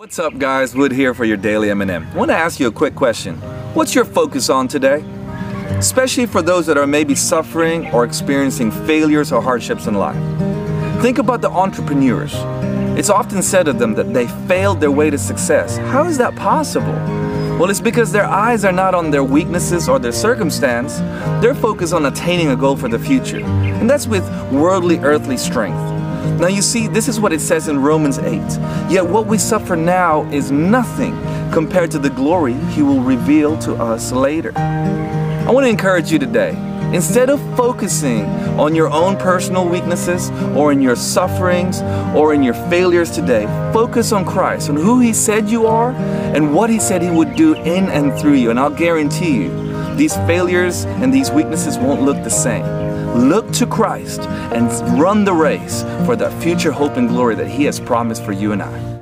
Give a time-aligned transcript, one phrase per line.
[0.00, 2.08] What's up guys, Wood here for your Daily M&M.
[2.10, 3.36] I want to ask you a quick question.
[3.74, 5.04] What's your focus on today?
[5.76, 10.16] Especially for those that are maybe suffering or experiencing failures or hardships in life.
[11.02, 12.32] Think about the entrepreneurs.
[12.98, 15.76] It's often said of them that they failed their way to success.
[15.76, 16.94] How is that possible?
[17.58, 21.00] Well, it's because their eyes are not on their weaknesses or their circumstance.
[21.42, 23.44] They're focused on attaining a goal for the future.
[23.44, 25.89] And that's with worldly, earthly strength.
[26.38, 28.40] Now you see, this is what it says in Romans 8.
[28.90, 31.12] Yet what we suffer now is nothing
[31.52, 34.52] compared to the glory he will reveal to us later.
[34.56, 36.56] I want to encourage you today.
[36.94, 38.24] Instead of focusing
[38.58, 41.82] on your own personal weaknesses or in your sufferings
[42.16, 46.52] or in your failures today, focus on Christ, on who He said you are and
[46.52, 48.50] what He said He would do in and through you.
[48.50, 52.89] And I'll guarantee you, these failures and these weaknesses won't look the same.
[53.14, 57.64] Look to Christ and run the race for the future hope and glory that He
[57.64, 58.90] has promised for you and I.